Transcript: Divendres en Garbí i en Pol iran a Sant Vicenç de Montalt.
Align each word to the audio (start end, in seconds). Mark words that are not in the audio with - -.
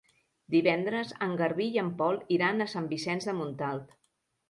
Divendres 0.55 1.13
en 1.27 1.35
Garbí 1.43 1.69
i 1.77 1.79
en 1.83 1.93
Pol 2.01 2.19
iran 2.39 2.61
a 2.61 2.71
Sant 2.75 2.91
Vicenç 2.97 3.33
de 3.33 3.41
Montalt. 3.45 3.99